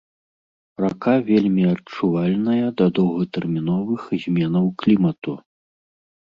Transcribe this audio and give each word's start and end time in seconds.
Рака 0.83 1.11
вельмі 1.27 1.63
адчувальная 1.73 2.65
да 2.81 2.85
доўгатэрміновых 2.99 4.07
зменаў 4.25 4.65
клімату. 4.81 5.37